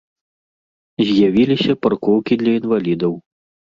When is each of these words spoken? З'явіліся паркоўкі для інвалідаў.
З'явіліся 1.11 1.79
паркоўкі 1.87 2.33
для 2.45 2.51
інвалідаў. 2.65 3.13